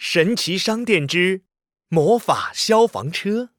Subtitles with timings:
[0.00, 1.42] 神奇商店之
[1.88, 3.50] 魔法消防车。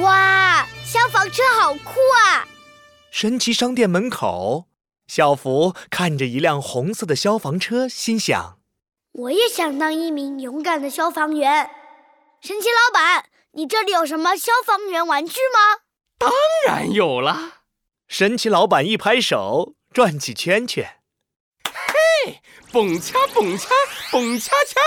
[0.00, 2.48] 哇，消防车好酷啊！
[3.10, 4.68] 神奇商店门口，
[5.06, 8.58] 小福看着一辆红色的消防车，心想：
[9.12, 11.70] 我也想当一名勇敢的消防员。
[12.40, 15.82] 神奇老板，你这里有什么消防员玩具吗？
[16.16, 16.32] 当
[16.66, 17.64] 然有啦！
[18.08, 20.99] 神奇老板一拍手，转起圈圈。
[22.72, 23.68] 蹦恰蹦恰
[24.10, 24.80] 蹦恰恰！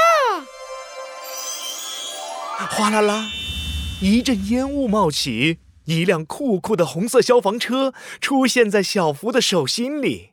[2.69, 3.29] 哗啦啦，
[4.01, 10.29] 一阵烟雾冒起，一辆酷酷的红色消防车出现在小福的手心里。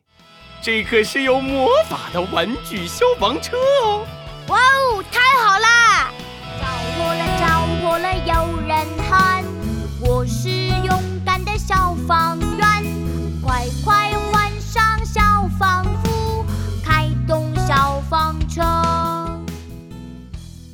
[0.63, 4.00] 这可是有魔法的玩具消防车哦！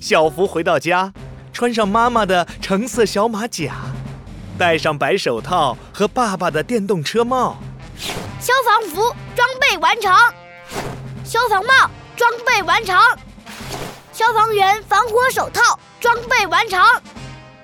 [0.08, 1.12] 小福回到家，
[1.52, 3.74] 穿上妈妈的橙色小马甲，
[4.58, 7.58] 戴上白手套和爸爸的电动车帽。
[8.40, 10.10] 消防服装备完成，
[11.26, 11.74] 消防帽
[12.16, 12.98] 装备完成，
[14.14, 16.82] 消防员防火手套装备完成。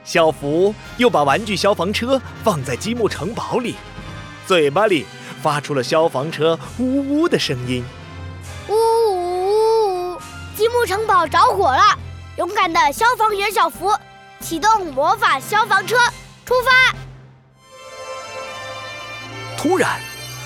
[0.03, 3.75] 小福又把玩具消防车放在积木城堡里，
[4.45, 5.05] 嘴巴里
[5.41, 7.81] 发出了消防车呜呜的声音。
[8.67, 10.21] 呜呜呜！
[10.57, 11.97] 积木城堡着火了！
[12.35, 13.95] 勇敢的消防员小福
[14.39, 15.95] 启动魔法消防车，
[16.45, 16.95] 出发！
[19.55, 20.01] 突然，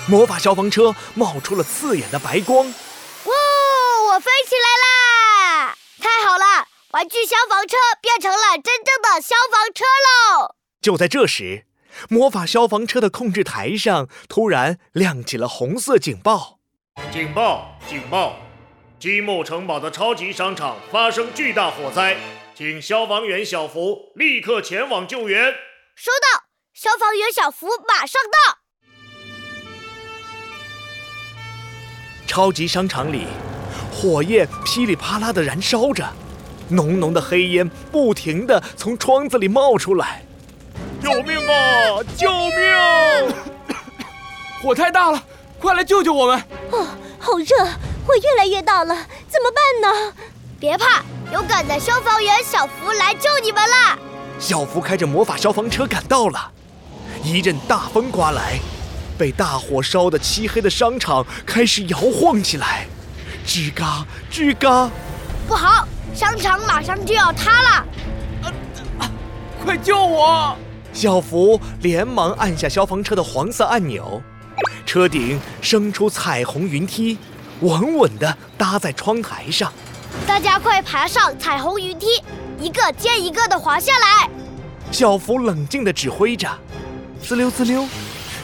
[0.06, 2.66] 魔法消防车冒出了刺眼的白光。
[2.66, 3.32] 哇！
[4.08, 4.68] 我飞起来
[5.64, 5.76] 啦！
[5.98, 10.54] 太好了，玩具消防车变成了真正的消防车喽！
[10.82, 11.64] 就在这时，
[12.10, 16.58] 魔法消防车的控制台上突然亮起了红色警报。
[17.10, 17.78] 警报！
[17.88, 18.36] 警报！
[19.00, 22.16] 积木城堡的超级商场发生巨大火灾，
[22.52, 25.52] 请消防员小福立刻前往救援。
[25.94, 26.42] 收到，
[26.74, 28.58] 消防员小福马上到。
[32.26, 33.28] 超级商场里，
[33.92, 36.04] 火焰噼里啪啦的燃烧着，
[36.68, 40.24] 浓浓的黑烟不停的从窗子里冒出来。
[41.00, 42.02] 救命啊！
[42.16, 43.36] 救命！
[44.60, 45.22] 火太大了，
[45.60, 46.42] 快来救救我们！
[46.72, 46.88] 哦，
[47.20, 47.54] 好热，
[48.08, 48.94] 火越来越大了，
[49.28, 50.14] 怎么办呢？
[50.58, 53.98] 别怕，勇敢的消防员小福来救你们啦！
[54.38, 56.50] 小福开着魔法消防车赶到了，
[57.22, 58.58] 一阵大风刮来，
[59.18, 62.86] 被大火烧得漆黑的商场开始摇晃起来，
[63.46, 64.90] 吱嘎吱嘎。
[65.46, 67.68] 不好，商场马上就要塌了！
[68.42, 68.52] 啊
[69.00, 69.10] 啊
[69.62, 70.56] 快救我！
[70.94, 74.22] 小福连忙按下消防车的黄色按钮，
[74.86, 77.18] 车顶升出彩虹云梯，
[77.60, 79.72] 稳稳地搭在窗台上。
[80.26, 82.06] 大家快爬上彩虹云梯，
[82.58, 84.28] 一个接一个的滑下来。
[84.90, 86.48] 小福冷静地指挥着，
[87.22, 87.86] 滋溜滋溜，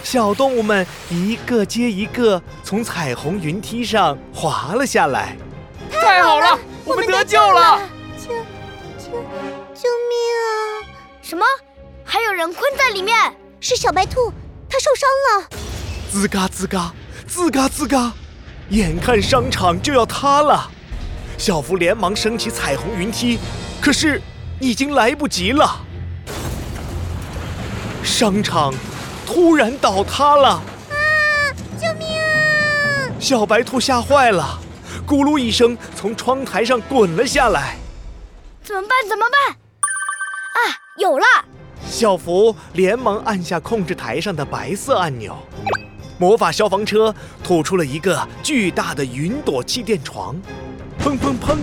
[0.02, 5.36] 小动物们一个接一个从彩虹云梯上滑了下来。
[5.90, 7.80] 太好了，我们得救了！
[8.18, 8.28] 救
[8.98, 9.12] 救
[9.74, 10.46] 救命啊！
[11.22, 11.44] 什么？
[12.04, 13.16] 还有人困在里面？
[13.60, 14.30] 是小白兔，
[14.68, 15.08] 它受伤
[15.40, 15.48] 了。
[16.12, 16.92] 吱嘎吱嘎，
[17.26, 18.12] 吱嘎吱嘎，
[18.70, 20.70] 眼看商场就要塌了，
[21.36, 23.38] 小福连忙升起彩虹云梯，
[23.80, 24.20] 可是
[24.58, 25.80] 已经来不及了。
[28.02, 28.72] 商场
[29.26, 30.48] 突然倒塌了！
[30.48, 30.62] 啊！
[31.78, 33.10] 救命啊！
[33.20, 34.58] 小白兔吓坏了，
[35.06, 37.76] 咕噜一声从窗台上滚了下来。
[38.62, 38.90] 怎么办？
[39.08, 39.56] 怎么办？
[39.56, 40.58] 啊，
[40.98, 41.24] 有了！
[41.86, 45.36] 小福连忙按下控制台上的白色按钮，
[46.18, 50.36] 魔法消防车吐出了一个巨大的云朵气垫床，
[51.00, 51.56] 砰砰砰！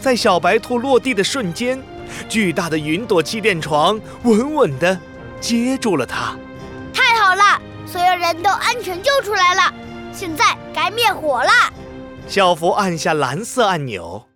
[0.00, 1.82] 在小白兔落地的瞬间，
[2.28, 4.98] 巨大的云朵气垫床稳稳地
[5.40, 6.36] 接住了它。
[6.92, 9.74] 太好了，所有人都安全救出来了，
[10.12, 11.50] 现在该灭火了。
[12.28, 14.26] 小福按下蓝色按钮，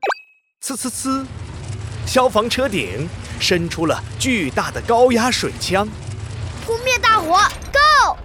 [0.64, 1.24] 呲呲呲，
[2.06, 3.08] 消防车顶。
[3.40, 5.88] 伸出了巨大的高压水枪，
[6.64, 7.40] 扑灭大火
[7.72, 8.16] ，Go！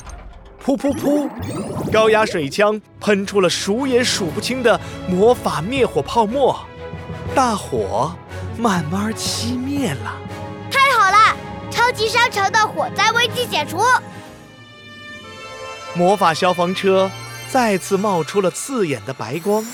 [0.68, 1.30] 噗噗噗，
[1.94, 4.78] 高压水枪喷出了数也数不清的
[5.08, 6.60] 魔法灭火泡沫，
[7.34, 8.14] 大火
[8.58, 10.18] 慢慢熄灭了。
[10.69, 11.38] 太好了，
[11.72, 13.78] 超级商城的火灾危机解除。
[15.94, 17.10] 魔法消防车
[17.50, 19.66] 再次冒出了刺眼的白光，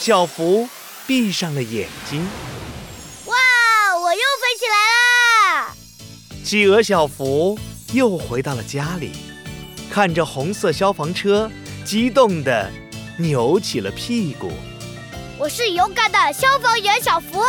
[0.00, 0.68] 小福
[1.06, 2.26] 闭上了眼睛。
[3.26, 5.74] 哇，我又飞起来啦！
[6.42, 7.56] 企鹅小福
[7.92, 9.12] 又回到了家里，
[9.96, 11.50] 看着红色消防车，
[11.82, 12.70] 激动地
[13.16, 14.52] 扭起了屁股。
[15.38, 17.40] 我是勇敢的消防员小福。